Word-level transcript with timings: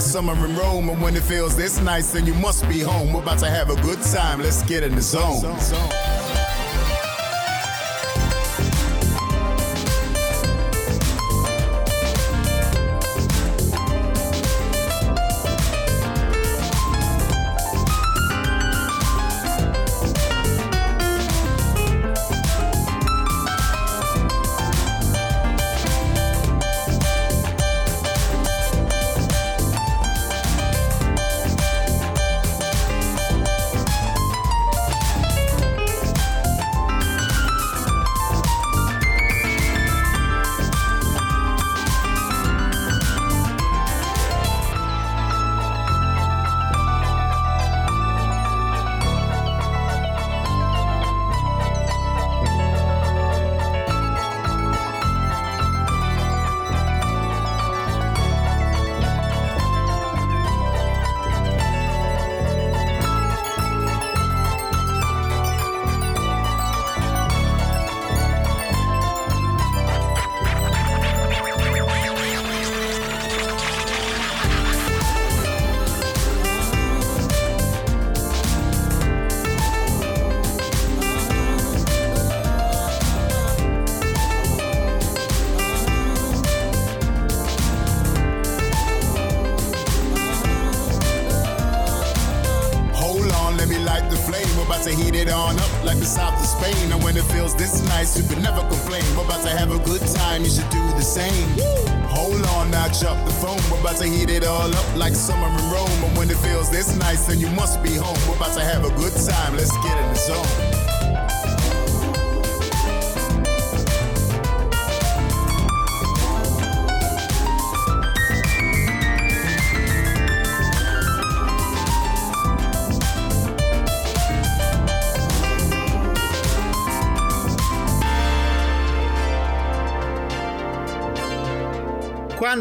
Summer 0.00 0.32
in 0.46 0.56
Rome, 0.56 0.88
and 0.88 1.02
when 1.02 1.16
it 1.16 1.22
feels 1.22 1.56
this 1.56 1.80
nice, 1.80 2.12
then 2.12 2.26
you 2.26 2.34
must 2.34 2.68
be 2.68 2.80
home. 2.80 3.12
We're 3.12 3.22
about 3.22 3.38
to 3.40 3.50
have 3.50 3.70
a 3.70 3.76
good 3.82 4.00
time. 4.02 4.40
Let's 4.40 4.62
get 4.62 4.82
in 4.82 4.94
the 4.94 5.02
zone. 5.02 5.40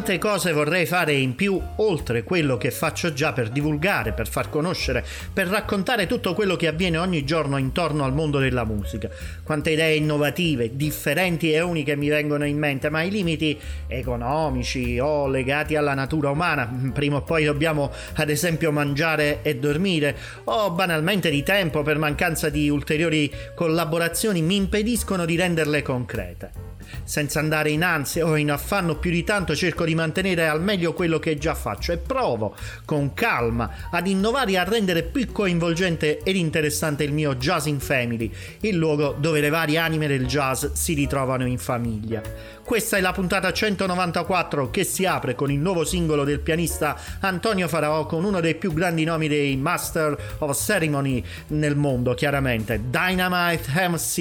Quante 0.09 0.27
cose 0.27 0.53
vorrei 0.53 0.88
fare 0.88 1.13
in 1.13 1.35
più 1.35 1.61
oltre 1.75 2.23
quello 2.23 2.57
che 2.57 2.71
faccio 2.71 3.13
già 3.13 3.31
per 3.31 3.50
divulgare, 3.50 4.11
per 4.11 4.27
far 4.27 4.50
conoscere, 4.50 5.06
per 5.31 5.45
raccontare 5.45 6.07
tutto 6.07 6.33
quello 6.33 6.56
che 6.56 6.65
avviene 6.65 6.97
ogni 6.97 7.23
giorno 7.23 7.57
intorno 7.57 8.03
al 8.03 8.13
mondo 8.13 8.39
della 8.39 8.63
musica. 8.63 9.07
Quante 9.44 9.69
idee 9.69 9.97
innovative, 9.97 10.75
differenti 10.75 11.53
e 11.53 11.61
uniche 11.61 11.95
mi 11.95 12.09
vengono 12.09 12.45
in 12.45 12.57
mente, 12.57 12.89
ma 12.89 13.03
i 13.03 13.11
limiti 13.11 13.56
economici 13.85 14.97
o 14.97 15.27
legati 15.27 15.75
alla 15.75 15.94
natura 15.94 16.31
umana, 16.31 16.91
prima 16.91 17.17
o 17.17 17.21
poi 17.21 17.44
dobbiamo 17.44 17.91
ad 18.15 18.31
esempio 18.31 18.71
mangiare 18.71 19.44
e 19.44 19.57
dormire, 19.57 20.17
o 20.45 20.71
banalmente 20.71 21.29
di 21.29 21.44
tempo 21.44 21.83
per 21.83 22.00
mancanza 22.00 22.50
di 22.50 22.67
ulteriori 22.67 23.31
collaborazioni 23.53 24.41
mi 24.41 24.56
impediscono 24.56 25.25
di 25.25 25.35
renderle 25.35 25.83
concrete. 25.83 26.69
Senza 27.03 27.39
andare 27.39 27.71
in 27.71 27.83
ansia 27.83 28.25
o 28.25 28.36
in 28.36 28.51
affanno 28.51 28.97
più 28.97 29.12
di 29.12 29.24
tanto 29.24 29.56
cerco 29.56 29.86
di 29.86 29.95
mantenere 29.95 30.47
al 30.47 30.62
meglio 30.62 30.94
quello 30.94 31.19
che 31.19 31.38
già 31.38 31.56
faccio 31.56 31.91
e 31.91 31.97
provo 31.97 32.56
con 32.86 33.13
calma 33.13 33.89
ad 33.91 34.07
innovare 34.07 34.51
e 34.51 34.57
a 34.57 34.63
rendere 34.63 35.03
più 35.03 35.31
coinvolgente 35.31 36.19
ed 36.24 36.36
interessante 36.36 37.03
il 37.03 37.12
mio 37.12 37.36
Jazz 37.36 37.65
in 37.65 37.80
Family, 37.80 38.31
il 38.62 38.75
luogo 38.75 39.15
dove 39.18 39.41
le 39.41 39.50
varie 39.50 39.77
anime 39.77 40.07
del 40.07 40.25
jazz 40.25 40.65
si 40.74 40.94
ritrovano 40.94 41.45
in 41.45 41.57
famiglia. 41.57 42.21
Questa 42.69 42.98
è 42.98 43.01
la 43.01 43.13
puntata 43.13 43.51
194 43.51 44.69
che 44.69 44.83
si 44.83 45.04
apre 45.04 45.33
con 45.33 45.50
il 45.50 45.57
nuovo 45.57 45.83
singolo 45.83 46.24
del 46.24 46.39
pianista 46.39 46.95
Antonio 47.19 47.68
Faraò 47.68 48.06
con 48.06 48.24
uno 48.24 48.39
dei 48.42 48.54
più 48.54 48.74
grandi 48.74 49.04
nomi 49.06 49.27
dei 49.27 49.57
Master 49.57 50.36
of 50.38 50.56
Ceremony 50.56 51.25
nel 51.48 51.75
mondo, 51.75 52.13
chiaramente, 52.13 52.80
Dynamite 52.92 53.71
MC. 53.88 54.18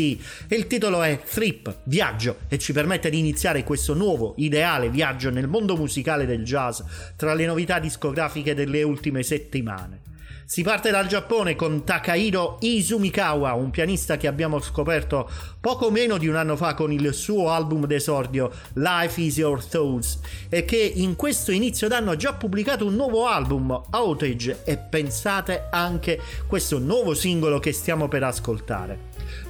Il 0.49 0.67
titolo 0.67 1.03
è 1.03 1.21
Trip, 1.21 1.81
viaggio, 1.83 2.37
e 2.49 2.57
ci 2.57 2.73
permette 2.73 3.11
di 3.11 3.19
iniziare 3.19 3.65
questo 3.65 3.93
nuovo, 3.93 4.33
ideale 4.39 4.89
viaggio 4.89 5.29
nel 5.29 5.47
mondo 5.47 5.77
musicale 5.77 6.25
del 6.25 6.43
jazz 6.43 6.81
tra 7.17 7.35
le 7.35 7.45
novità 7.45 7.79
discografiche 7.79 8.55
delle 8.55 8.83
ultime 8.83 9.23
settimane. 9.23 10.08
Si 10.51 10.63
parte 10.63 10.91
dal 10.91 11.07
Giappone 11.07 11.55
con 11.57 11.85
Takahiro 11.85 12.57
Izumikawa, 12.61 13.53
un 13.53 13.69
pianista 13.69 14.17
che 14.17 14.27
abbiamo 14.27 14.59
scoperto 14.61 15.29
poco 15.61 15.91
meno 15.91 16.17
di 16.17 16.27
un 16.27 16.37
anno 16.37 16.57
fa 16.57 16.73
con 16.73 16.91
il 16.91 17.13
suo 17.13 17.51
album 17.51 17.85
d'esordio 17.85 18.51
Life 18.77 19.21
is 19.21 19.37
Your 19.37 19.63
Thoughts 19.63 20.21
e 20.49 20.65
che 20.65 20.79
in 20.79 21.17
questo 21.17 21.53
inizio 21.53 21.87
d'anno 21.87 22.13
ha 22.13 22.17
già 22.17 22.33
pubblicato 22.33 22.87
un 22.87 22.95
nuovo 22.95 23.27
album, 23.27 23.79
Outage, 23.91 24.63
e 24.65 24.79
pensate 24.79 25.67
anche 25.71 26.19
questo 26.47 26.79
nuovo 26.79 27.13
singolo 27.13 27.59
che 27.59 27.75
stiamo 27.75 28.09
per 28.09 28.23
ascoltare. 28.23 29.08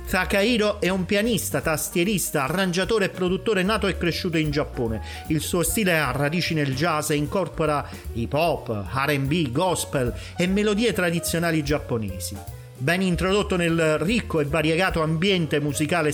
Takahiro 0.08 0.80
è 0.80 0.88
un 0.88 1.04
pianista, 1.04 1.60
tastierista, 1.60 2.44
arrangiatore 2.44 3.04
e 3.04 3.08
produttore 3.10 3.62
nato 3.62 3.86
e 3.86 3.98
cresciuto 3.98 4.38
in 4.38 4.50
Giappone. 4.50 5.02
Il 5.26 5.42
suo 5.42 5.62
stile 5.62 5.98
ha 5.98 6.10
radici 6.12 6.54
nel 6.54 6.74
jazz 6.74 7.10
e 7.10 7.16
incorpora 7.16 7.86
hip 8.14 8.32
hop, 8.32 8.86
RB, 8.90 9.52
gospel 9.52 10.14
e 10.38 10.46
melodie 10.46 10.94
tradizionali 10.94 11.62
giapponesi. 11.62 12.34
Ben 12.78 13.02
introdotto 13.02 13.56
nel 13.56 13.98
ricco 13.98 14.40
e 14.40 14.44
variegato 14.44 15.02
ambiente 15.02 15.60
musicale 15.60 16.10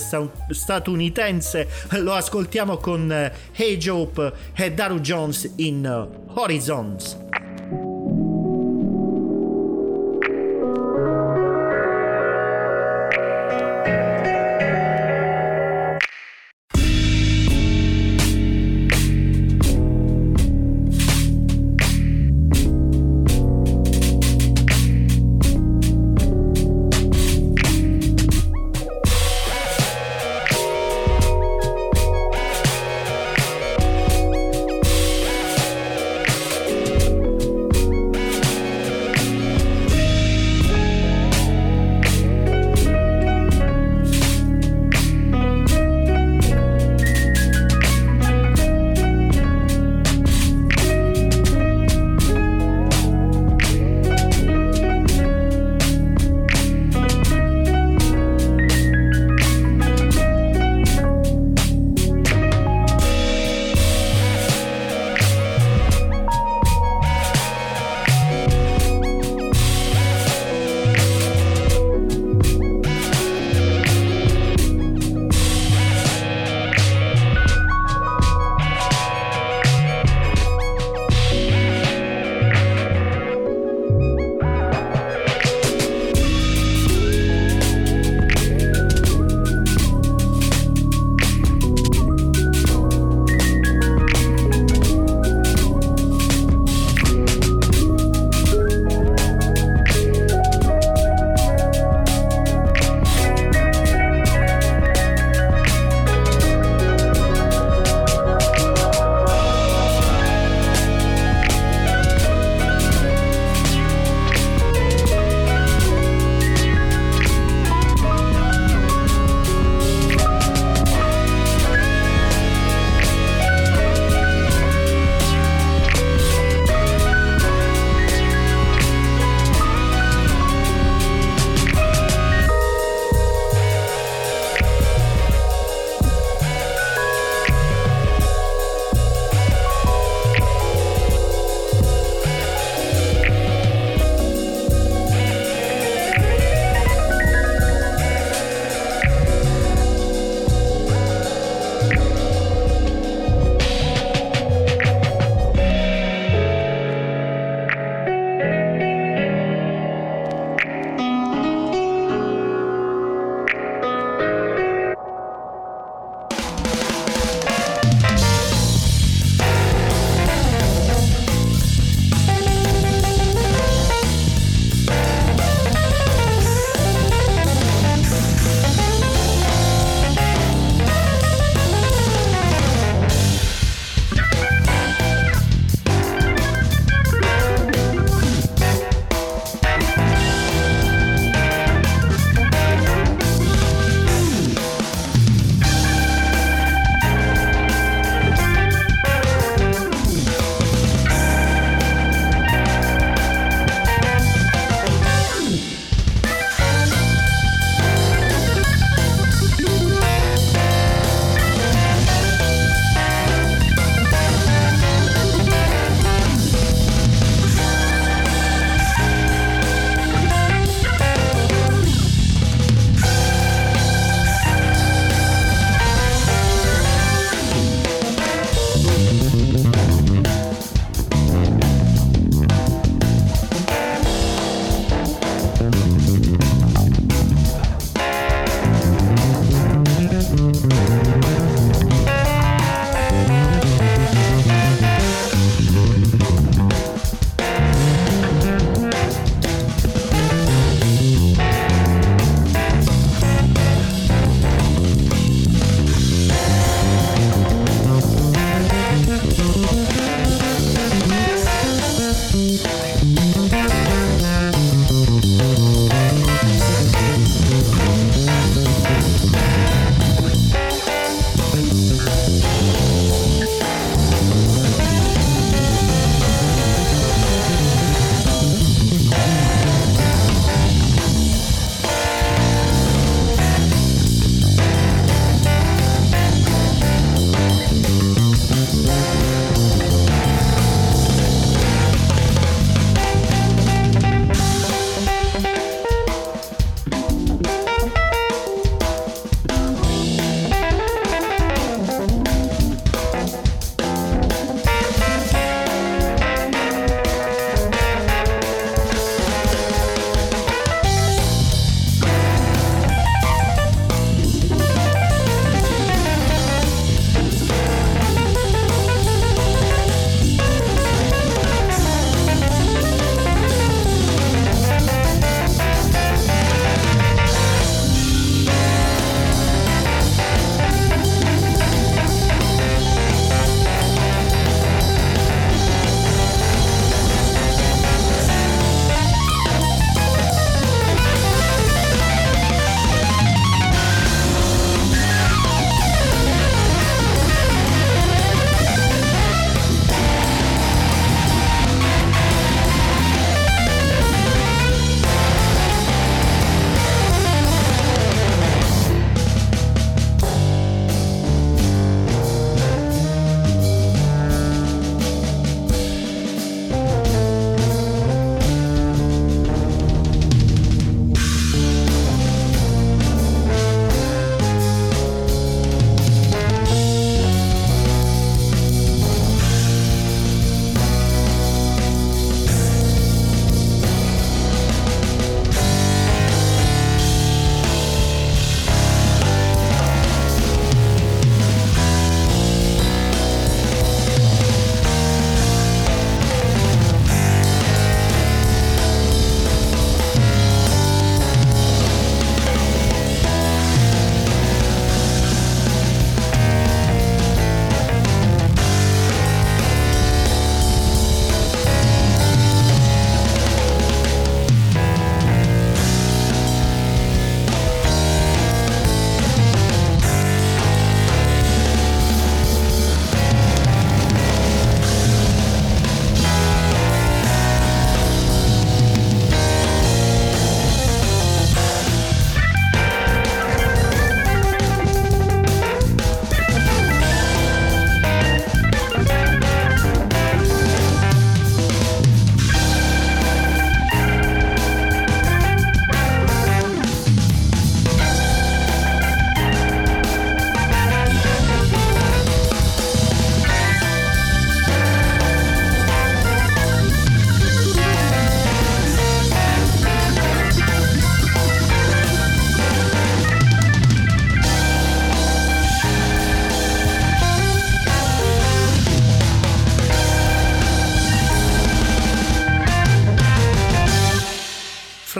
statunitense, 0.49 1.69
lo 1.91 2.13
ascoltiamo 2.13 2.75
con 2.77 3.31
Hey 3.53 3.77
Jope 3.77 4.33
e 4.55 4.73
Daru 4.73 4.99
Jones 4.99 5.53
in 5.57 6.07
Horizons. 6.33 7.17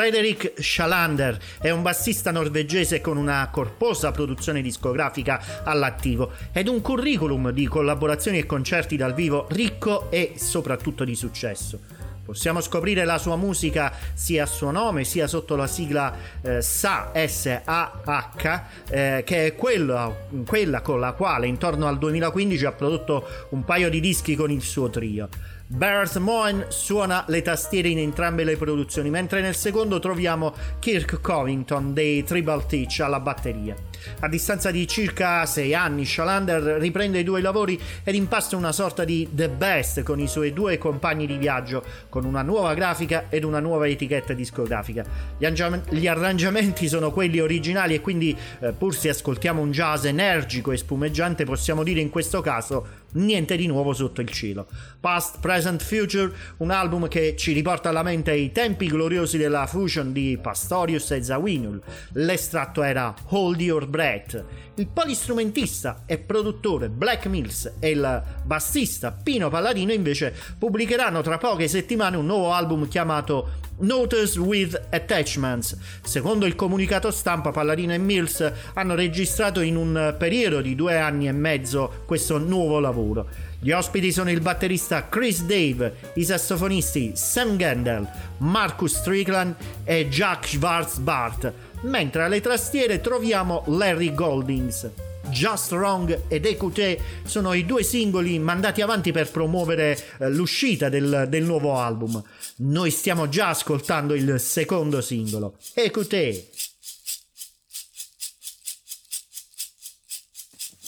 Frederick 0.06 0.62
Schalander 0.62 1.36
è 1.60 1.72
un 1.72 1.82
bassista 1.82 2.30
norvegese 2.30 3.02
con 3.02 3.18
una 3.18 3.50
corposa 3.52 4.12
produzione 4.12 4.62
discografica 4.62 5.64
all'attivo 5.64 6.34
ed 6.54 6.68
un 6.68 6.80
curriculum 6.80 7.50
di 7.50 7.66
collaborazioni 7.66 8.38
e 8.38 8.46
concerti 8.46 8.98
dal 8.98 9.16
vivo 9.16 9.48
ricco 9.50 10.12
e 10.12 10.34
soprattutto 10.36 11.06
di 11.06 11.16
successo. 11.16 11.95
Possiamo 12.26 12.60
scoprire 12.60 13.06
la 13.06 13.20
sua 13.20 13.36
musica 13.36 13.94
sia 14.16 14.44
a 14.44 14.48
suo 14.48 14.72
nome 14.72 15.04
sia 15.04 15.28
sotto 15.28 15.56
la 15.56 15.68
sigla 15.68 16.12
eh, 16.42 16.60
SA 16.60 17.12
S-A-H, 17.14 18.62
eh, 18.90 19.22
che 19.24 19.46
è 19.46 19.56
quella, 19.56 20.12
quella 20.44 20.82
con 20.82 21.00
la 21.00 21.12
quale 21.12 21.46
intorno 21.46 21.86
al 21.86 22.00
2015 22.00 22.66
ha 22.66 22.72
prodotto 22.72 23.28
un 23.50 23.64
paio 23.64 23.92
di 23.92 24.00
dischi 24.00 24.36
con 24.36 24.50
il 24.50 24.64
suo 24.64 24.90
trio. 24.90 25.30
Barrett 25.68 26.18
Moen 26.18 26.66
suona 26.70 27.26
le 27.28 27.44
tastiere 27.44 27.90
in 27.90 28.00
entrambe 28.00 28.44
le 28.44 28.58
produzioni, 28.58 29.12
mentre 29.12 29.42
nel 29.42 29.56
secondo 29.56 30.00
troviamo 30.00 30.54
Kirk 30.80 31.22
Covington 31.22 31.94
dei 31.94 32.24
Tribal 32.24 32.66
Teach 32.66 33.02
alla 33.02 33.20
batteria. 33.20 33.76
A 34.20 34.28
distanza 34.28 34.72
di 34.72 34.88
circa 34.88 35.46
6 35.46 35.74
anni, 35.74 36.06
Shalander 36.06 36.62
riprende 36.80 37.20
i 37.20 37.24
due 37.24 37.42
lavori 37.42 37.80
ed 38.04 38.16
impasta 38.16 38.56
una 38.56 38.72
sorta 38.72 39.04
di 39.04 39.28
The 39.32 39.50
Best 39.50 40.04
con 40.04 40.20
i 40.20 40.28
suoi 40.28 40.54
due 40.54 40.78
compagni 40.78 41.26
di 41.26 41.38
viaggio, 41.38 41.84
con 42.10 42.26
una 42.26 42.42
nuova 42.42 42.74
grafica 42.74 43.26
ed 43.30 43.44
una 43.44 43.60
nuova 43.60 43.88
etichetta 43.88 44.34
discografica. 44.34 45.04
Gli, 45.38 45.46
angia- 45.46 45.82
gli 45.90 46.08
arrangiamenti 46.08 46.88
sono 46.88 47.12
quelli 47.12 47.40
originali 47.40 47.94
e 47.96 48.02
quindi, 48.02 48.36
eh, 48.60 48.72
pur 48.72 48.96
se 48.96 49.10
ascoltiamo 49.10 49.62
un 49.62 49.72
jazz 49.72 50.06
energico 50.06 50.72
e 50.72 50.78
spumeggiante, 50.78 51.46
possiamo 51.46 51.84
dire 51.84 52.00
in 52.00 52.10
questo 52.10 52.42
caso 52.42 53.04
niente 53.16 53.56
di 53.58 53.68
nuovo 53.68 53.94
sotto 53.94 54.22
il 54.22 54.30
cielo. 54.30 54.68
Past, 55.00 55.40
Present, 55.40 55.84
Future, 55.84 56.32
un 56.58 56.72
album 56.72 57.08
che 57.08 57.36
ci 57.36 57.52
riporta 57.52 57.90
alla 57.90 58.04
mente 58.04 58.34
i 58.34 58.52
tempi 58.52 58.88
gloriosi 58.88 59.38
della 59.38 59.68
fusion 59.68 60.14
di 60.14 60.38
Pastorius 60.42 61.12
e 61.12 61.24
Zawinul. 61.24 61.82
L'estratto 62.14 62.82
era 62.82 63.14
Hold 63.28 63.62
Your 63.62 63.88
Breath. 63.88 64.44
Il 64.78 64.88
polistrumentista 64.88 66.04
e 66.06 66.18
produttore 66.18 66.90
Black 66.90 67.28
Mills 67.28 67.76
e 67.80 67.92
il 67.92 68.24
bassista 68.44 69.14
Pino 69.14 69.48
Palladino 69.48 69.94
invece 69.94 70.36
pubblicheranno 70.58 71.22
tra 71.22 71.38
poche 71.38 71.70
settimane 71.70 72.18
un 72.18 72.26
nuovo 72.26 72.52
album 72.52 72.86
chiamato 72.90 73.52
Notice 73.78 74.38
with 74.38 74.88
Attachments. 74.90 75.78
Secondo 76.04 76.46
il 76.46 76.56
comunicato 76.56 77.10
stampa, 77.12 77.52
Palladino 77.52 77.94
e 77.94 77.98
Mills 77.98 78.52
hanno 78.74 78.96
registrato 78.96 79.62
in 79.62 79.78
un 79.78 80.14
periodo 80.20 80.60
di 80.60 80.76
due 80.76 80.98
anni 80.98 81.30
e 81.30 81.32
mezzo 81.32 82.04
questo 82.06 82.38
nuovo 82.38 82.78
lavoro. 82.82 83.28
Gli 83.60 83.72
ospiti 83.72 84.12
sono 84.12 84.30
il 84.30 84.42
batterista 84.42 85.08
Chris 85.08 85.44
Dave, 85.44 86.12
i 86.16 86.26
sassofonisti 86.26 87.14
Sam 87.16 87.56
Gendel, 87.56 88.08
Marcus 88.40 88.98
Strickland 88.98 89.56
e 89.86 90.10
Jack 90.10 90.48
Schwarzbart, 90.48 91.54
mentre 91.86 92.24
alle 92.24 92.42
tastiere 92.42 93.02
troviamo 93.02 93.64
Larry 93.68 94.14
Goldings. 94.14 94.90
Just 95.30 95.72
Wrong 95.72 96.24
ed 96.28 96.46
EQT 96.46 96.98
sono 97.24 97.54
i 97.54 97.66
due 97.66 97.84
singoli 97.84 98.38
mandati 98.38 98.82
avanti 98.82 99.12
per 99.12 99.32
promuovere 99.32 99.98
eh, 100.20 100.30
l'uscita 100.30 100.88
del, 100.88 101.26
del 101.30 101.44
nuovo 101.44 101.78
album. 101.78 102.22
Noi 102.58 102.92
stiamo 102.92 103.28
già 103.28 103.50
ascoltando 103.50 104.14
il 104.14 104.40
secondo 104.40 105.02
singolo, 105.02 105.58
EQT. 105.74 106.54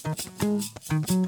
Thank 0.03 1.27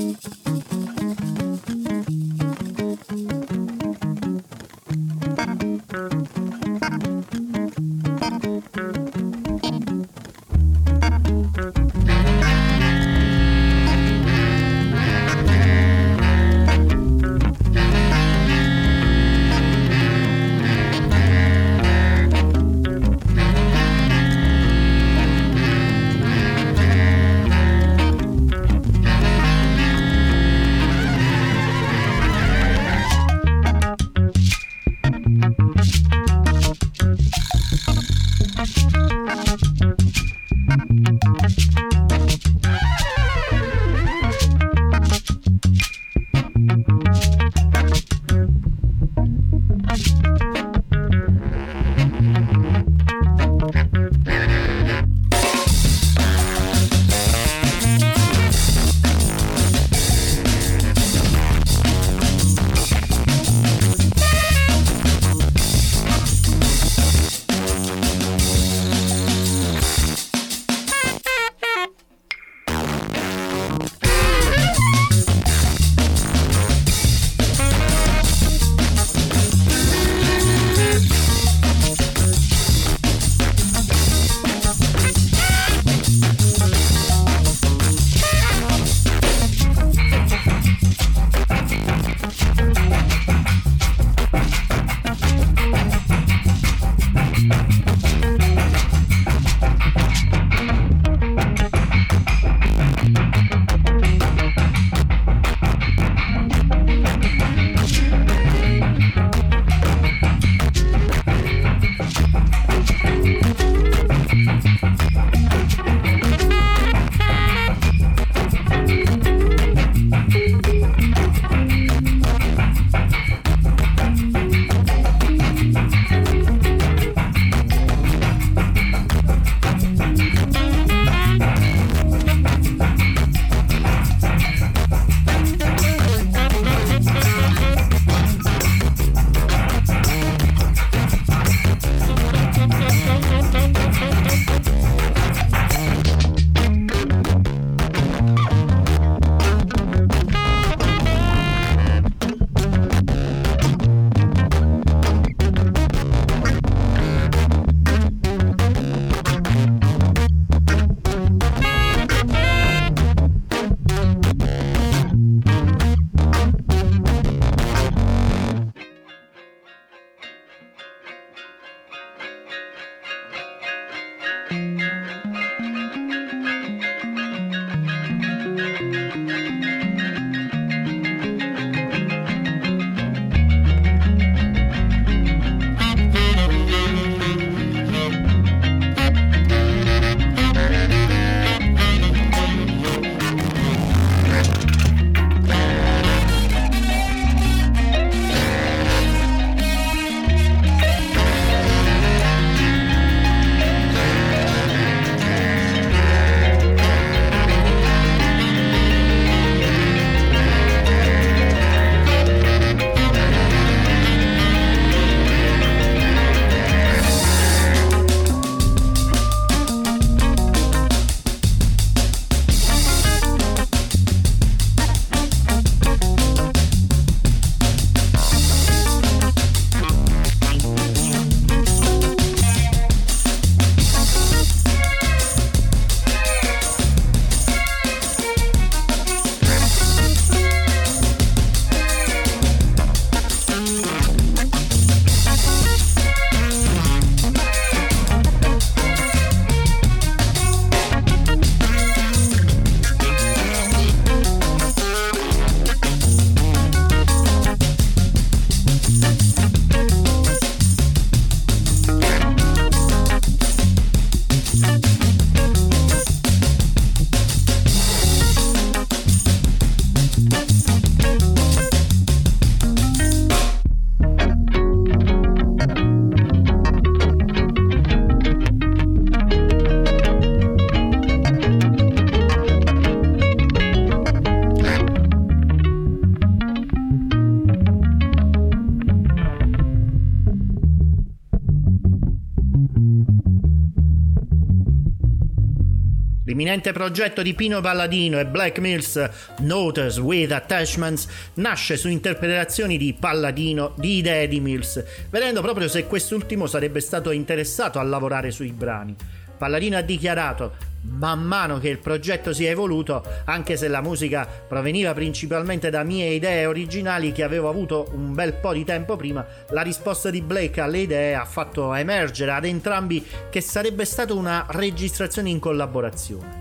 L'imminente 296.51 296.77
progetto 296.77 297.21
di 297.21 297.33
Pino 297.33 297.61
Palladino 297.61 298.19
e 298.19 298.25
Black 298.25 298.59
Mills 298.59 299.09
Notes 299.37 299.97
with 299.99 300.33
Attachments 300.33 301.07
nasce 301.35 301.77
su 301.77 301.87
interpretazioni 301.87 302.75
di 302.75 302.93
Palladino 302.93 303.71
di 303.77 303.99
idee 303.99 304.27
di 304.27 304.41
Mills, 304.41 304.83
vedendo 305.09 305.41
proprio 305.41 305.69
se 305.69 305.87
quest'ultimo 305.87 306.47
sarebbe 306.47 306.81
stato 306.81 307.11
interessato 307.11 307.79
a 307.79 307.83
lavorare 307.83 308.31
sui 308.31 308.51
brani. 308.51 308.93
Palladino 309.37 309.77
ha 309.77 309.81
dichiarato 309.81 310.55
man 310.81 311.21
mano 311.21 311.57
che 311.57 311.69
il 311.69 311.77
progetto 311.77 312.33
si 312.33 312.43
è 312.43 312.49
evoluto, 312.49 313.01
anche 313.23 313.55
se 313.55 313.69
la 313.69 313.79
musica 313.79 314.27
proveniva 314.27 314.93
principalmente 314.93 315.69
da 315.69 315.83
mie 315.83 316.09
idee 316.09 316.47
originali 316.47 317.13
che 317.13 317.23
avevo 317.23 317.47
avuto 317.47 317.87
un 317.93 318.13
bel 318.13 318.33
po' 318.33 318.51
di 318.51 318.65
tempo 318.65 318.97
prima, 318.97 319.25
la 319.51 319.61
risposta 319.61 320.09
di 320.09 320.21
Blake 320.21 320.59
alle 320.59 320.79
idee 320.79 321.15
ha 321.15 321.23
fatto 321.23 321.73
emergere 321.73 322.31
ad 322.31 322.43
entrambi 322.43 323.05
che 323.29 323.39
sarebbe 323.39 323.85
stata 323.85 324.13
una 324.13 324.45
registrazione 324.49 325.29
in 325.29 325.39
collaborazione. 325.39 326.40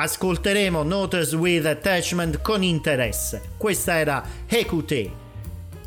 Ascolteremo 0.00 0.84
Notes 0.84 1.32
with 1.32 1.66
Attachment 1.66 2.40
con 2.40 2.62
interesse. 2.62 3.42
Questa 3.56 3.98
era 3.98 4.22
Hekute. 4.46 5.10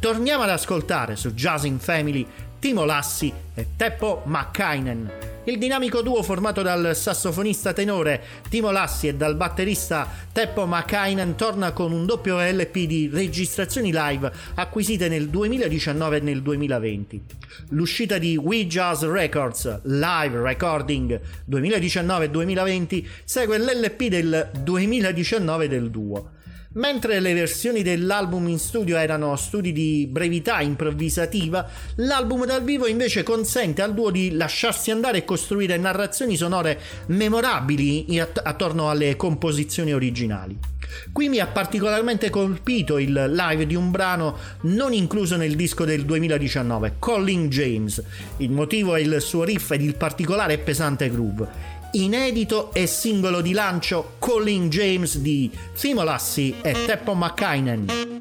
Torniamo 0.02 0.44
ad 0.44 0.50
ascoltare 0.50 1.16
su 1.16 1.34
Jazz 1.34 1.64
in 1.64 1.80
Family 1.80 2.28
Timo 2.60 2.84
Lassi 2.84 3.32
e 3.54 3.68
Teppo 3.78 4.24
McKainen. 4.26 5.31
Il 5.46 5.58
dinamico 5.58 6.04
duo 6.04 6.22
formato 6.22 6.62
dal 6.62 6.96
sassofonista 6.96 7.74
tenore 7.74 8.22
Timo 8.48 8.70
Lassi 8.70 9.08
e 9.08 9.16
dal 9.16 9.36
batterista 9.36 10.08
Teppo 10.32 10.68
Makainen 10.68 11.34
torna 11.34 11.72
con 11.72 11.92
un 11.92 12.06
doppio 12.06 12.40
LP 12.40 12.86
di 12.86 13.10
registrazioni 13.12 13.92
live 13.92 14.32
acquisite 14.54 15.08
nel 15.08 15.30
2019 15.30 16.18
e 16.18 16.20
nel 16.20 16.44
2020. 16.44 17.24
L'uscita 17.70 18.20
di 18.20 18.38
We 18.38 18.68
Jazz 18.68 19.04
Records 19.04 19.82
Live 19.86 20.40
Recording 20.40 21.20
2019-2020 21.50 23.06
segue 23.24 23.58
l'LP 23.58 24.04
del 24.10 24.52
2019 24.62 25.68
del 25.68 25.90
duo. 25.90 26.34
Mentre 26.74 27.20
le 27.20 27.34
versioni 27.34 27.84
dell'album 27.84 28.48
in 28.48 28.58
studio 28.58 28.96
erano 28.96 29.36
studi 29.36 29.74
di 29.74 30.08
brevità 30.10 30.62
improvvisativa, 30.62 31.68
l'album 31.96 32.46
dal 32.46 32.64
vivo 32.64 32.88
invece 32.88 33.24
consente 33.24 33.82
al 33.82 33.94
duo 33.94 34.10
di 34.10 34.32
lasciarsi 34.32 34.90
andare 34.90 35.18
e 35.18 35.26
costruire 35.26 35.76
narrazioni 35.76 36.38
sonore 36.38 36.80
memorabili 37.08 38.18
attorno 38.20 38.90
alle 38.90 39.18
composizioni 39.18 39.92
originali. 39.92 40.58
Qui 41.12 41.28
mi 41.28 41.40
ha 41.40 41.48
particolarmente 41.48 42.30
colpito 42.30 42.98
il 42.98 43.12
live 43.14 43.66
di 43.66 43.76
un 43.76 43.92
brano 43.92 44.38
non 44.62 44.94
incluso 44.94 45.36
nel 45.36 45.56
disco 45.58 45.84
del 45.84 46.06
2019, 46.06 46.96
Colin 47.00 47.50
James. 47.50 48.02
Il 48.38 48.52
motivo 48.52 48.96
è 48.96 49.02
il 49.02 49.18
suo 49.20 49.44
riff 49.44 49.72
ed 49.72 49.82
il 49.82 49.96
particolare 49.96 50.54
e 50.54 50.58
pesante 50.60 51.10
groove 51.10 51.71
inedito 51.94 52.74
e 52.74 52.88
singolo 52.88 53.42
di 53.42 53.54
lancio 53.54 54.14
Colin 54.20 54.70
James 54.70 55.18
di 55.18 55.52
Fimo 55.74 56.04
Lassi 56.04 56.56
e 56.62 56.86
Teppo 56.86 57.14
McKainen. 57.16 58.12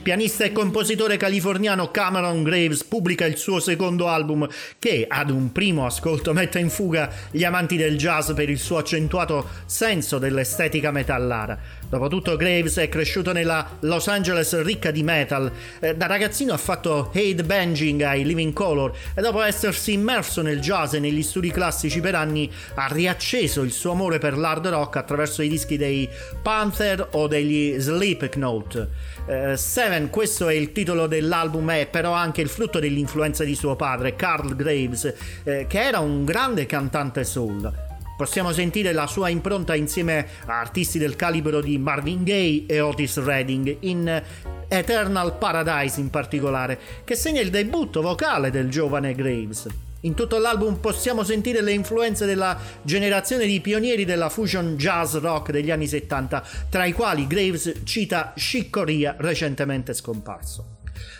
Il 0.00 0.06
pianista 0.06 0.44
e 0.44 0.52
compositore 0.52 1.18
californiano 1.18 1.90
Cameron 1.90 2.42
Graves 2.42 2.84
pubblica 2.84 3.26
il 3.26 3.36
suo 3.36 3.60
secondo 3.60 4.08
album 4.08 4.48
che 4.78 5.04
ad 5.06 5.28
un 5.28 5.52
primo 5.52 5.84
ascolto 5.84 6.32
mette 6.32 6.58
in 6.58 6.70
fuga 6.70 7.12
gli 7.30 7.44
amanti 7.44 7.76
del 7.76 7.98
jazz 7.98 8.32
per 8.32 8.48
il 8.48 8.58
suo 8.58 8.78
accentuato 8.78 9.46
senso 9.66 10.16
dell'estetica 10.16 10.90
metallara. 10.90 11.58
Dopotutto 11.86 12.36
Graves 12.36 12.78
è 12.78 12.88
cresciuto 12.88 13.32
nella 13.32 13.76
Los 13.80 14.08
Angeles 14.08 14.62
ricca 14.62 14.90
di 14.90 15.02
metal, 15.02 15.52
eh, 15.80 15.94
da 15.94 16.06
ragazzino 16.06 16.54
ha 16.54 16.56
fatto 16.56 17.10
head 17.12 17.44
banging 17.44 18.00
ai 18.00 18.24
Living 18.24 18.54
Color 18.54 18.96
e 19.14 19.20
dopo 19.20 19.42
essersi 19.42 19.92
immerso 19.92 20.40
nel 20.40 20.60
jazz 20.60 20.94
e 20.94 20.98
negli 20.98 21.22
studi 21.22 21.50
classici 21.50 22.00
per 22.00 22.14
anni 22.14 22.50
ha 22.76 22.86
riacceso 22.90 23.60
il 23.62 23.72
suo 23.72 23.90
amore 23.90 24.16
per 24.16 24.38
l'hard 24.38 24.66
rock 24.68 24.96
attraverso 24.96 25.42
i 25.42 25.48
dischi 25.48 25.76
dei 25.76 26.08
Panther 26.40 27.06
o 27.10 27.26
degli 27.26 27.78
Slipknot. 27.78 28.88
Eh, 29.30 29.56
Seven, 29.56 30.10
questo 30.10 30.48
è 30.48 30.54
il 30.54 30.72
titolo 30.72 31.06
dell'album, 31.06 31.70
è 31.70 31.86
però 31.86 32.10
anche 32.10 32.40
il 32.40 32.48
frutto 32.48 32.80
dell'influenza 32.80 33.44
di 33.44 33.54
suo 33.54 33.76
padre, 33.76 34.16
Carl 34.16 34.56
Graves, 34.56 35.14
eh, 35.44 35.66
che 35.68 35.80
era 35.80 36.00
un 36.00 36.24
grande 36.24 36.66
cantante 36.66 37.22
soul. 37.22 37.72
possiamo 38.16 38.52
sentire 38.52 38.92
la 38.92 39.06
sua 39.06 39.28
impronta 39.30 39.74
insieme 39.74 40.26
a 40.46 40.58
artisti 40.58 40.98
del 40.98 41.16
calibro 41.16 41.62
di 41.62 41.78
Marvin 41.78 42.22
Gaye 42.24 42.64
e 42.66 42.80
Otis 42.80 43.22
Redding 43.22 43.76
in 43.80 44.22
Eternal 44.68 45.38
Paradise 45.38 46.00
in 46.00 46.10
particolare, 46.10 46.78
che 47.04 47.14
segna 47.14 47.40
il 47.40 47.50
debutto 47.50 48.02
vocale 48.02 48.50
del 48.50 48.68
giovane 48.68 49.14
Graves. 49.14 49.89
In 50.02 50.14
tutto 50.14 50.38
l'album 50.38 50.76
possiamo 50.76 51.22
sentire 51.24 51.60
le 51.60 51.72
influenze 51.72 52.24
della 52.24 52.58
generazione 52.82 53.46
di 53.46 53.60
pionieri 53.60 54.06
della 54.06 54.30
fusion 54.30 54.76
jazz 54.76 55.16
rock 55.16 55.50
degli 55.50 55.70
anni 55.70 55.86
70, 55.86 56.42
tra 56.70 56.86
i 56.86 56.92
quali 56.92 57.26
Graves 57.26 57.82
cita 57.84 58.32
Chick 58.34 58.70
Corea 58.70 59.14
recentemente 59.18 59.92
scomparso. 59.92 60.78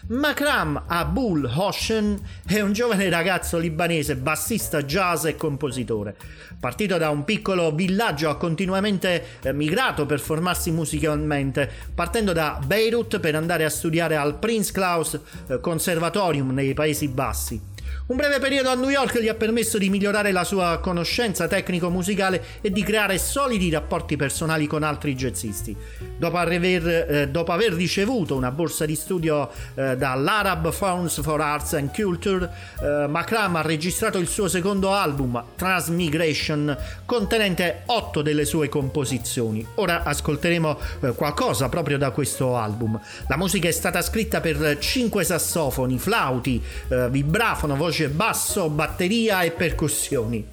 Makram 0.09 0.85
Abul 0.87 1.45
Hoshen 1.45 2.19
è 2.47 2.61
un 2.61 2.73
giovane 2.73 3.09
ragazzo 3.09 3.59
libanese, 3.59 4.17
bassista 4.17 4.83
jazz 4.83 5.25
e 5.25 5.37
compositore. 5.37 6.17
Partito 6.59 6.97
da 6.99 7.11
un 7.11 7.25
piccolo 7.25 7.73
villaggio 7.73 8.29
ha 8.29 8.37
continuamente 8.37 9.39
eh, 9.43 9.53
migrato 9.53 10.07
per 10.07 10.21
formarsi 10.21 10.71
musicalmente, 10.71 11.71
partendo 11.95 12.33
da 12.33 12.61
Beirut 12.65 13.21
per 13.21 13.35
andare 13.35 13.65
a 13.65 13.71
studiare 13.71 14.17
al 14.17 14.39
Prince 14.39 14.73
Claus 14.73 15.19
eh, 15.47 15.61
Conservatorium 15.61 16.51
nei 16.51 16.75
Paesi 16.75 17.09
Bassi. 17.09 17.70
Un 18.07 18.17
breve 18.17 18.39
periodo 18.39 18.71
a 18.71 18.75
New 18.75 18.89
York 18.89 19.21
gli 19.21 19.29
ha 19.29 19.35
permesso 19.35 19.79
di 19.79 19.89
migliorare 19.89 20.33
la 20.33 20.45
sua 20.45 20.79
conoscenza 20.79 21.47
tecnico-musicale 21.47 22.43
e 22.61 22.71
di 22.71 22.83
creare 22.83 23.19
solidi 23.19 23.71
rapporti 23.71 24.17
personali 24.17 24.67
con 24.67 24.83
altri 24.83 25.15
jazzisti. 25.15 25.77
Dopo 26.17 26.37
aver, 26.37 26.89
eh, 26.89 27.29
dopo 27.29 27.53
aver 27.53 27.73
ricevuto 27.73 28.35
una 28.35 28.51
borsa 28.51 28.85
di 28.85 28.95
studio 28.95 29.49
eh, 29.75 29.97
dall'Arab 29.97 30.71
Funds 30.73 31.21
for 31.23 31.41
Arts 31.41 31.75
and 31.75 31.95
Culture, 31.95 32.51
eh, 32.83 33.07
Makram 33.07 33.57
ha 33.57 33.63
registrato 33.63 34.19
il 34.19 34.27
suo 34.29 34.49
secondo 34.49 34.93
album, 34.93 35.43
Transmigration, 35.57 36.77
contenente 37.05 37.83
otto 37.87 38.23
delle 38.23 38.45
sue 38.45 38.69
composizioni. 38.69 39.67
Ora 39.77 40.03
ascolteremo 40.03 40.79
eh, 41.01 41.13
qualcosa 41.13 41.69
proprio 41.69 41.97
da 41.97 42.11
questo 42.11 42.57
album. 42.57 43.01
La 43.29 43.37
musica 43.37 43.69
è 43.69 43.73
stata 43.73 44.03
scritta 44.03 44.41
per 44.41 44.79
cinque 44.79 45.25
sassofoni, 45.25 45.99
flauti, 45.99 46.63
eh, 46.89 47.09
vibrafono, 47.09 47.77
voce 47.81 48.11
basso, 48.11 48.69
batteria 48.69 49.41
e 49.41 49.53
percussioni. 49.53 50.47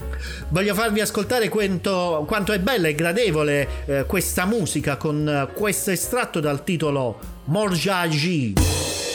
Voglio 0.48 0.74
farvi 0.74 1.02
ascoltare 1.02 1.50
quanto, 1.50 2.24
quanto 2.26 2.54
è 2.54 2.60
bella 2.60 2.88
e 2.88 2.96
gradevole 2.96 3.68
eh, 3.86 4.06
questa 4.06 4.46
musica 4.46 4.96
con 4.96 5.28
eh, 5.28 5.54
questo 5.54 5.92
estratto 5.92 6.40
dal 6.40 6.64
titolo 6.64 7.20
Morjaji. 7.44 9.07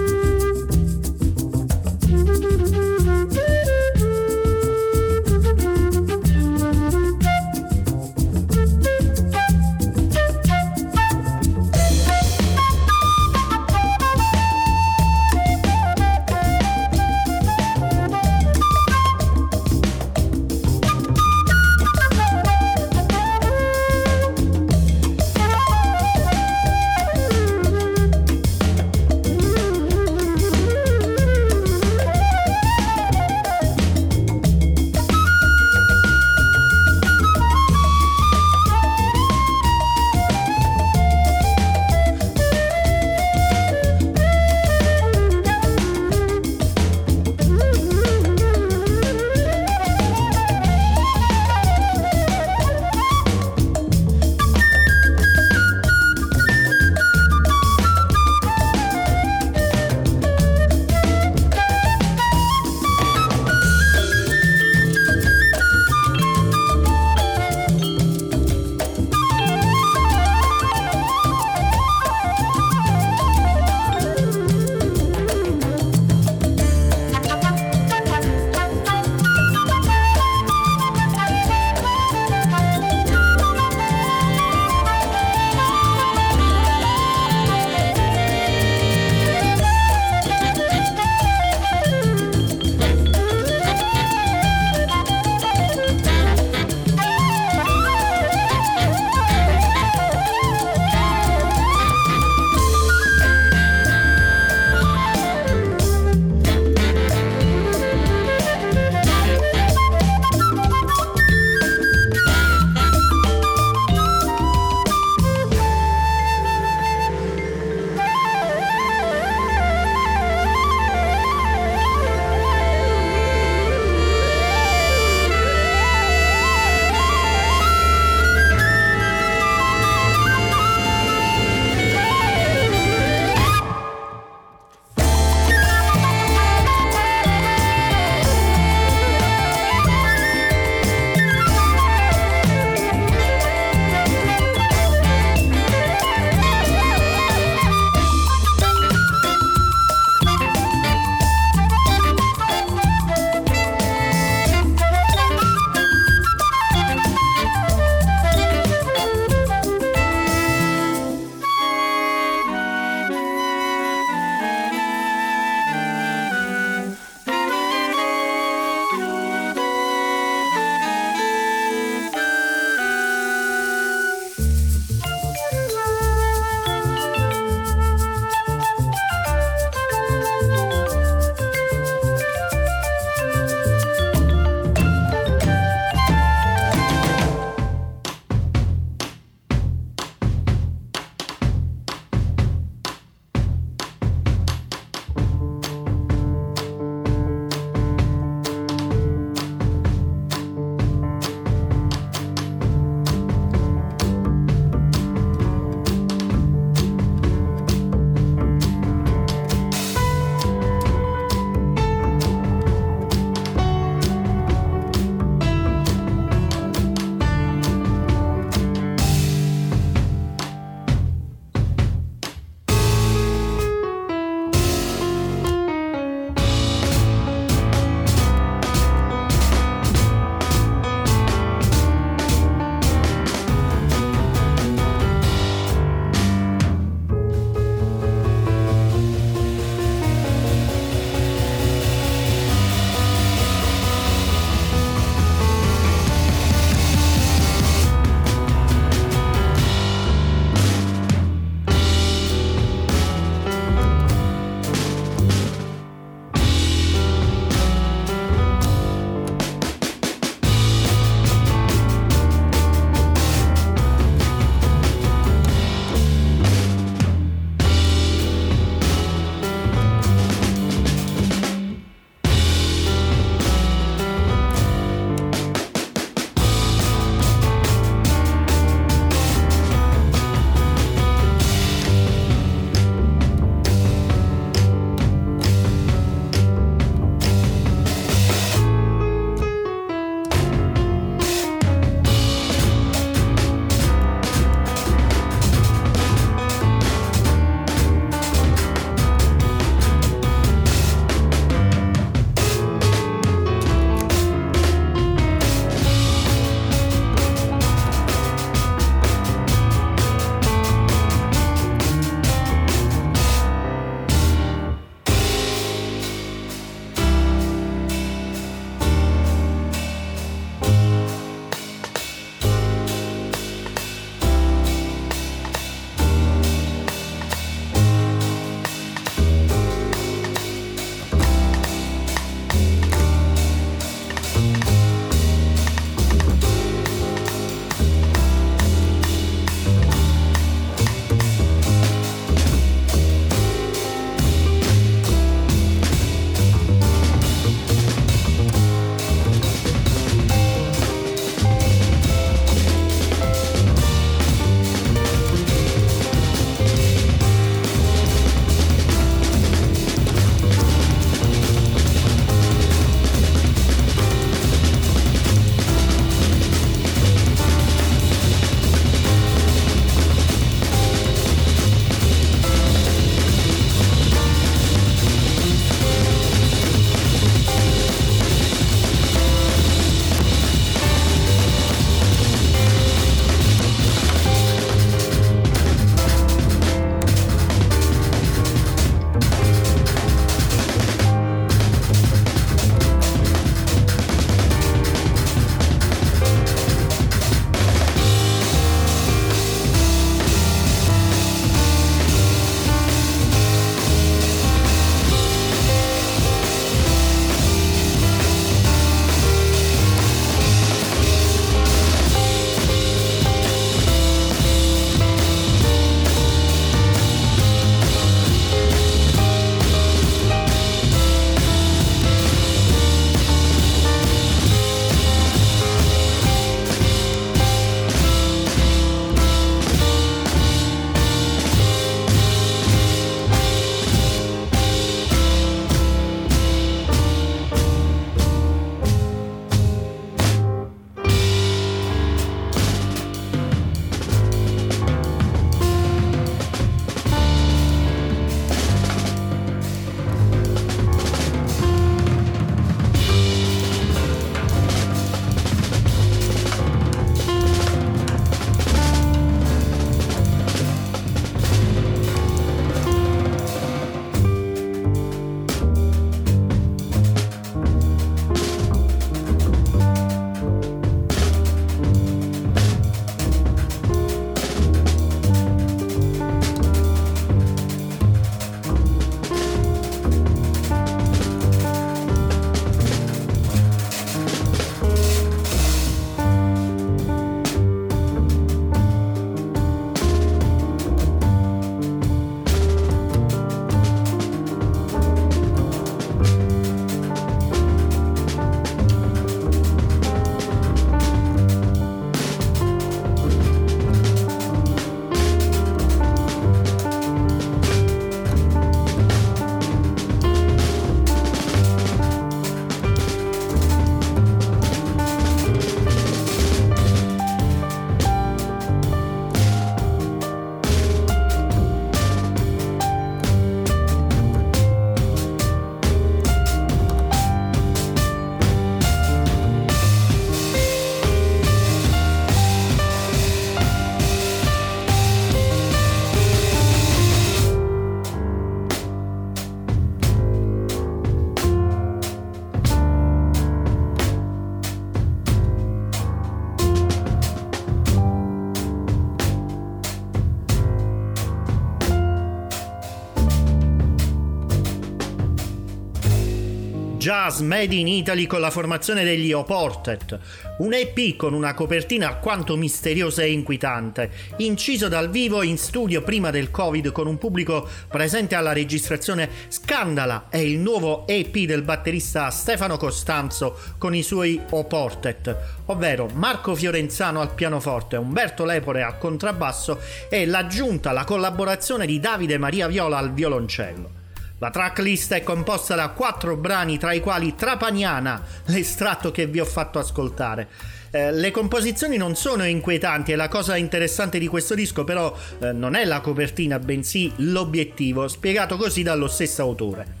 Jazz 557.31 557.39
made 557.39 557.73
in 557.73 557.87
Italy 557.87 558.27
con 558.27 558.41
la 558.41 558.51
formazione 558.51 559.05
degli 559.05 559.31
Oportet, 559.31 560.19
un 560.57 560.73
EP 560.73 561.15
con 561.15 561.33
una 561.33 561.53
copertina 561.53 562.09
alquanto 562.09 562.57
misteriosa 562.57 563.21
e 563.21 563.31
inquietante, 563.31 564.11
inciso 564.37 564.89
dal 564.89 565.09
vivo 565.09 565.41
in 565.41 565.57
studio 565.57 566.01
prima 566.01 566.29
del 566.29 566.51
Covid 566.51 566.91
con 566.91 567.07
un 567.07 567.17
pubblico 567.17 567.67
presente 567.87 568.35
alla 568.35 568.51
registrazione 568.51 569.29
Scandala 569.47 570.25
è 570.29 570.37
il 570.37 570.59
nuovo 570.59 571.07
EP 571.07 571.33
del 571.45 571.61
batterista 571.61 572.29
Stefano 572.31 572.75
Costanzo 572.75 573.57
con 573.77 573.95
i 573.95 574.03
suoi 574.03 574.41
Oportet, 574.49 575.37
ovvero 575.67 576.09
Marco 576.13 576.53
Fiorenzano 576.53 577.21
al 577.21 577.33
pianoforte, 577.33 577.95
Umberto 577.95 578.43
Lepore 578.43 578.83
al 578.83 578.97
contrabbasso 578.97 579.79
e 580.09 580.25
l'aggiunta, 580.25 580.91
la 580.91 581.05
collaborazione 581.05 581.85
di 581.85 581.99
Davide 581.99 582.37
Maria 582.37 582.67
Viola 582.67 582.97
al 582.97 583.13
violoncello. 583.13 584.00
La 584.41 584.49
tracklist 584.49 585.13
è 585.13 585.21
composta 585.21 585.75
da 585.75 585.89
quattro 585.89 586.35
brani, 586.35 586.79
tra 586.79 586.93
i 586.93 586.99
quali 586.99 587.35
Trapaniana, 587.35 588.23
l'estratto 588.45 589.11
che 589.11 589.27
vi 589.27 589.39
ho 589.39 589.45
fatto 589.45 589.77
ascoltare. 589.77 590.47
Eh, 590.89 591.11
le 591.11 591.29
composizioni 591.29 591.95
non 591.95 592.15
sono 592.15 592.43
inquietanti 592.43 593.11
e 593.11 593.15
la 593.15 593.27
cosa 593.27 593.55
interessante 593.55 594.17
di 594.17 594.25
questo 594.25 594.55
disco 594.55 594.83
però 594.83 595.15
eh, 595.41 595.51
non 595.51 595.75
è 595.75 595.85
la 595.85 596.01
copertina, 596.01 596.57
bensì 596.57 597.13
l'obiettivo, 597.17 598.07
spiegato 598.07 598.57
così 598.57 598.81
dallo 598.81 599.07
stesso 599.07 599.43
autore 599.43 600.00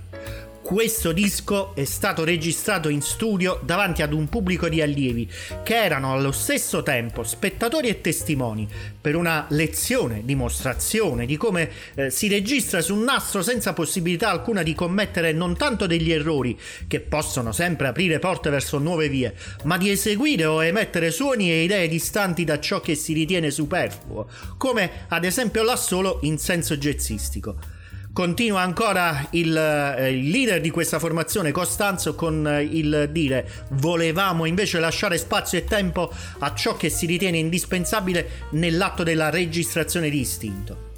questo 0.61 1.11
disco 1.11 1.75
è 1.75 1.83
stato 1.83 2.23
registrato 2.23 2.87
in 2.87 3.01
studio 3.01 3.59
davanti 3.63 4.01
ad 4.03 4.13
un 4.13 4.29
pubblico 4.29 4.69
di 4.69 4.81
allievi 4.81 5.29
che 5.63 5.75
erano 5.75 6.13
allo 6.13 6.31
stesso 6.31 6.83
tempo 6.83 7.23
spettatori 7.23 7.89
e 7.89 7.99
testimoni 7.99 8.67
per 9.01 9.15
una 9.15 9.47
lezione, 9.49 10.21
dimostrazione 10.23 11.25
di 11.25 11.35
come 11.35 11.69
eh, 11.95 12.09
si 12.09 12.27
registra 12.27 12.79
su 12.81 12.95
un 12.95 13.03
nastro 13.03 13.41
senza 13.41 13.73
possibilità 13.73 14.29
alcuna 14.29 14.61
di 14.63 14.75
commettere 14.75 15.33
non 15.33 15.57
tanto 15.57 15.87
degli 15.87 16.11
errori 16.11 16.57
che 16.87 16.99
possono 16.99 17.51
sempre 17.51 17.87
aprire 17.87 18.19
porte 18.19 18.49
verso 18.49 18.77
nuove 18.77 19.09
vie, 19.09 19.35
ma 19.63 19.77
di 19.77 19.89
eseguire 19.89 20.45
o 20.45 20.63
emettere 20.63 21.11
suoni 21.11 21.51
e 21.51 21.63
idee 21.63 21.87
distanti 21.87 22.43
da 22.43 22.59
ciò 22.59 22.79
che 22.79 22.95
si 22.95 23.13
ritiene 23.13 23.49
superfluo, 23.51 24.27
come 24.57 25.05
ad 25.07 25.25
esempio 25.25 25.63
l'assolo 25.63 26.19
in 26.21 26.37
senso 26.37 26.77
jazzistico. 26.77 27.80
Continua 28.13 28.59
ancora 28.59 29.25
il, 29.31 29.55
eh, 29.55 30.11
il, 30.11 30.29
leader 30.29 30.59
di 30.59 30.69
questa 30.69 30.99
formazione, 30.99 31.51
Costanzo, 31.51 32.13
con 32.13 32.45
eh, 32.45 32.61
il 32.61 33.07
dire 33.09 33.49
volevamo 33.69 34.43
invece 34.43 34.81
lasciare 34.81 35.17
spazio 35.17 35.57
e 35.57 35.63
tempo 35.63 36.11
a 36.39 36.53
ciò 36.53 36.75
che 36.75 36.89
si 36.89 37.05
ritiene 37.05 37.37
indispensabile 37.37 38.47
nell'atto 38.51 39.03
della 39.03 39.29
registrazione 39.29 40.09
di 40.09 40.19
istinto. 40.19 40.89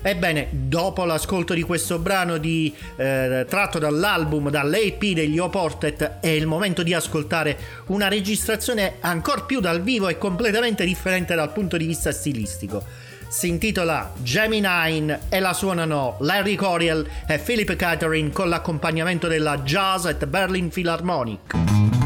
Ebbene, 0.00 0.48
dopo 0.50 1.04
l'ascolto 1.04 1.52
di 1.52 1.62
questo 1.62 1.98
brano 1.98 2.38
di, 2.38 2.74
eh, 2.96 3.44
tratto 3.46 3.78
dall'album, 3.78 4.48
dall'AP 4.48 5.04
degli 5.12 5.38
Oportet, 5.38 6.20
è 6.20 6.28
il 6.28 6.46
momento 6.46 6.82
di 6.82 6.94
ascoltare 6.94 7.56
una 7.88 8.08
registrazione 8.08 8.94
ancora 9.00 9.42
più 9.42 9.60
dal 9.60 9.82
vivo 9.82 10.08
e 10.08 10.16
completamente 10.16 10.86
differente 10.86 11.34
dal 11.34 11.52
punto 11.52 11.76
di 11.76 11.84
vista 11.84 12.10
stilistico 12.12 13.10
si 13.32 13.48
intitola 13.48 14.12
Gemini 14.22 15.16
e 15.30 15.40
la 15.40 15.54
suonano 15.54 16.16
Larry 16.20 16.54
Coriel 16.54 17.08
e 17.26 17.38
Philip 17.38 17.74
Catherine 17.76 18.30
con 18.30 18.50
l'accompagnamento 18.50 19.26
della 19.26 19.56
Jazz 19.60 20.04
at 20.04 20.26
Berlin 20.26 20.68
Philharmonic. 20.68 22.01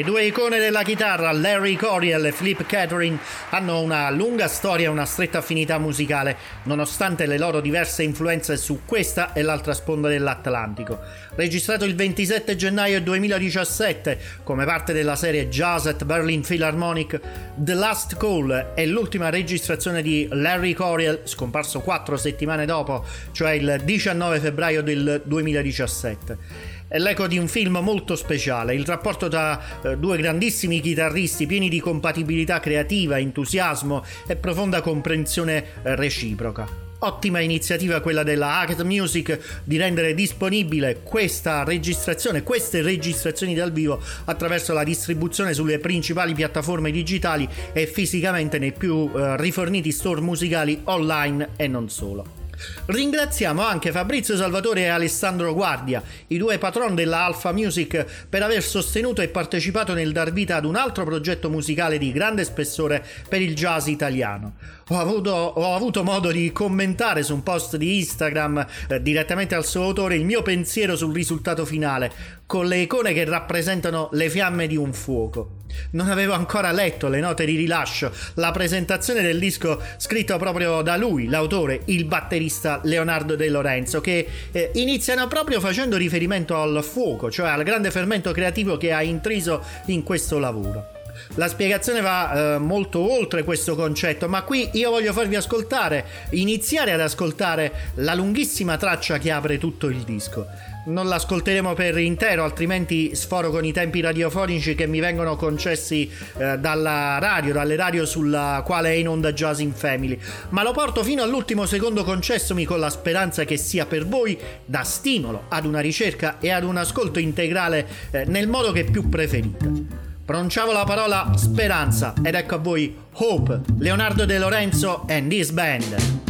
Le 0.00 0.06
due 0.06 0.24
icone 0.24 0.58
della 0.58 0.82
chitarra, 0.82 1.30
Larry 1.30 1.76
Coriel 1.76 2.24
e 2.24 2.32
Flip 2.32 2.64
Catherine, 2.64 3.18
hanno 3.50 3.82
una 3.82 4.08
lunga 4.08 4.48
storia 4.48 4.86
e 4.86 4.88
una 4.88 5.04
stretta 5.04 5.36
affinità 5.36 5.76
musicale, 5.76 6.38
nonostante 6.62 7.26
le 7.26 7.36
loro 7.36 7.60
diverse 7.60 8.02
influenze 8.02 8.56
su 8.56 8.80
questa 8.86 9.34
e 9.34 9.42
l'altra 9.42 9.74
sponda 9.74 10.08
dell'Atlantico. 10.08 11.00
Registrato 11.34 11.84
il 11.84 11.94
27 11.96 12.56
gennaio 12.56 13.02
2017 13.02 14.18
come 14.42 14.64
parte 14.64 14.94
della 14.94 15.16
serie 15.16 15.50
Jazz 15.50 15.84
at 15.84 16.02
Berlin 16.06 16.40
Philharmonic, 16.40 17.20
The 17.56 17.74
Last 17.74 18.16
Call 18.16 18.72
è 18.72 18.86
l'ultima 18.86 19.28
registrazione 19.28 20.00
di 20.00 20.26
Larry 20.30 20.72
Coriel, 20.72 21.20
scomparso 21.24 21.80
quattro 21.80 22.16
settimane 22.16 22.64
dopo, 22.64 23.04
cioè 23.32 23.50
il 23.50 23.82
19 23.84 24.40
febbraio 24.40 24.82
del 24.82 25.20
2017 25.26 26.78
è 26.90 26.98
l'eco 26.98 27.28
di 27.28 27.38
un 27.38 27.46
film 27.46 27.78
molto 27.80 28.16
speciale, 28.16 28.74
il 28.74 28.84
rapporto 28.84 29.28
tra 29.28 29.80
eh, 29.80 29.96
due 29.96 30.16
grandissimi 30.16 30.80
chitarristi 30.80 31.46
pieni 31.46 31.68
di 31.68 31.78
compatibilità 31.78 32.58
creativa, 32.58 33.16
entusiasmo 33.16 34.04
e 34.26 34.34
profonda 34.34 34.80
comprensione 34.80 35.64
eh, 35.84 35.94
reciproca. 35.94 36.66
Ottima 37.02 37.38
iniziativa 37.38 38.00
quella 38.00 38.24
della 38.24 38.58
Art 38.58 38.82
Music 38.82 39.62
di 39.62 39.76
rendere 39.76 40.14
disponibile 40.14 41.02
questa 41.04 41.62
registrazione, 41.62 42.42
queste 42.42 42.82
registrazioni 42.82 43.54
dal 43.54 43.70
vivo 43.70 44.02
attraverso 44.24 44.72
la 44.72 44.82
distribuzione 44.82 45.54
sulle 45.54 45.78
principali 45.78 46.34
piattaforme 46.34 46.90
digitali 46.90 47.48
e 47.72 47.86
fisicamente 47.86 48.58
nei 48.58 48.72
più 48.72 49.08
eh, 49.14 49.36
riforniti 49.36 49.92
store 49.92 50.20
musicali 50.20 50.80
online 50.86 51.50
e 51.54 51.68
non 51.68 51.88
solo. 51.88 52.39
Ringraziamo 52.86 53.62
anche 53.62 53.92
Fabrizio 53.92 54.36
Salvatore 54.36 54.82
e 54.82 54.88
Alessandro 54.88 55.54
Guardia, 55.54 56.02
i 56.28 56.38
due 56.38 56.58
patron 56.58 56.94
della 56.94 57.24
Alpha 57.24 57.52
Music, 57.52 58.04
per 58.28 58.42
aver 58.42 58.62
sostenuto 58.62 59.22
e 59.22 59.28
partecipato 59.28 59.94
nel 59.94 60.12
dar 60.12 60.32
vita 60.32 60.56
ad 60.56 60.64
un 60.64 60.76
altro 60.76 61.04
progetto 61.04 61.48
musicale 61.50 61.98
di 61.98 62.12
grande 62.12 62.44
spessore 62.44 63.04
per 63.28 63.40
il 63.40 63.54
jazz 63.54 63.86
italiano. 63.86 64.54
Ho 64.88 64.98
avuto, 64.98 65.30
ho 65.30 65.74
avuto 65.74 66.02
modo 66.02 66.30
di 66.30 66.50
commentare 66.52 67.22
su 67.22 67.34
un 67.34 67.42
post 67.42 67.76
di 67.76 67.98
Instagram 67.98 68.66
eh, 68.88 69.02
direttamente 69.02 69.54
al 69.54 69.64
suo 69.64 69.84
autore 69.84 70.16
il 70.16 70.24
mio 70.24 70.42
pensiero 70.42 70.96
sul 70.96 71.14
risultato 71.14 71.64
finale, 71.64 72.12
con 72.46 72.66
le 72.66 72.78
icone 72.78 73.12
che 73.12 73.24
rappresentano 73.24 74.08
le 74.12 74.28
fiamme 74.28 74.66
di 74.66 74.76
un 74.76 74.92
fuoco. 74.92 75.59
Non 75.92 76.08
avevo 76.08 76.32
ancora 76.32 76.72
letto 76.72 77.08
le 77.08 77.20
note 77.20 77.44
di 77.44 77.56
rilascio, 77.56 78.12
la 78.34 78.50
presentazione 78.50 79.22
del 79.22 79.38
disco 79.38 79.80
scritto 79.96 80.36
proprio 80.38 80.82
da 80.82 80.96
lui, 80.96 81.28
l'autore, 81.28 81.82
il 81.86 82.04
batterista 82.04 82.80
Leonardo 82.84 83.36
De 83.36 83.48
Lorenzo, 83.48 84.00
che 84.00 84.26
eh, 84.52 84.70
iniziano 84.74 85.26
proprio 85.26 85.60
facendo 85.60 85.96
riferimento 85.96 86.56
al 86.60 86.82
fuoco, 86.82 87.30
cioè 87.30 87.48
al 87.48 87.62
grande 87.62 87.90
fermento 87.90 88.32
creativo 88.32 88.76
che 88.76 88.92
ha 88.92 89.02
intriso 89.02 89.62
in 89.86 90.02
questo 90.02 90.38
lavoro. 90.38 90.98
La 91.34 91.48
spiegazione 91.48 92.00
va 92.00 92.54
eh, 92.54 92.58
molto 92.58 92.98
oltre 93.12 93.44
questo 93.44 93.74
concetto, 93.74 94.28
ma 94.28 94.42
qui 94.42 94.70
io 94.72 94.90
voglio 94.90 95.12
farvi 95.12 95.36
ascoltare, 95.36 96.04
iniziare 96.30 96.92
ad 96.92 97.00
ascoltare 97.00 97.72
la 97.96 98.14
lunghissima 98.14 98.76
traccia 98.76 99.18
che 99.18 99.30
apre 99.30 99.58
tutto 99.58 99.88
il 99.88 100.02
disco 100.02 100.46
non 100.84 101.08
l'ascolteremo 101.08 101.74
per 101.74 101.98
intero, 101.98 102.44
altrimenti 102.44 103.14
sforo 103.14 103.50
con 103.50 103.64
i 103.64 103.72
tempi 103.72 104.00
radiofonici 104.00 104.74
che 104.74 104.86
mi 104.86 105.00
vengono 105.00 105.36
concessi 105.36 106.10
eh, 106.38 106.58
dalla 106.58 107.18
radio, 107.18 107.52
dalle 107.52 107.76
radio 107.76 108.06
sulla 108.06 108.62
quale 108.64 108.90
è 108.90 108.94
in 108.94 109.08
onda 109.08 109.32
Jazz 109.32 109.60
in 109.60 109.72
Family. 109.72 110.18
Ma 110.50 110.62
lo 110.62 110.72
porto 110.72 111.02
fino 111.02 111.22
all'ultimo 111.22 111.66
secondo 111.66 112.04
concessomi 112.04 112.64
con 112.64 112.80
la 112.80 112.90
speranza 112.90 113.44
che 113.44 113.56
sia 113.56 113.86
per 113.86 114.06
voi 114.06 114.38
da 114.64 114.82
stimolo 114.82 115.44
ad 115.48 115.64
una 115.64 115.80
ricerca 115.80 116.38
e 116.40 116.50
ad 116.50 116.64
un 116.64 116.76
ascolto 116.76 117.18
integrale 117.18 117.86
eh, 118.10 118.24
nel 118.24 118.48
modo 118.48 118.72
che 118.72 118.84
più 118.84 119.08
preferite. 119.08 120.08
Pronunciavo 120.24 120.72
la 120.72 120.84
parola 120.84 121.32
speranza 121.34 122.14
ed 122.22 122.34
ecco 122.34 122.54
a 122.54 122.58
voi 122.58 122.96
Hope, 123.14 123.62
Leonardo 123.78 124.24
De 124.24 124.38
Lorenzo 124.38 125.04
and 125.08 125.28
this 125.28 125.50
band. 125.50 126.29